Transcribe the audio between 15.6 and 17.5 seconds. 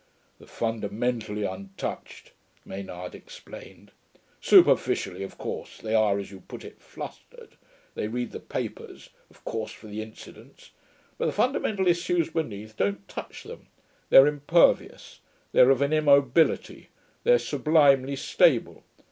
of an immobility; they're